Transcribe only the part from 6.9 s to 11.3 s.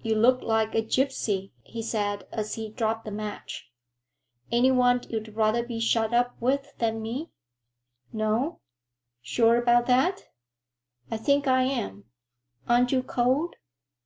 me? No? Sure about that?" "I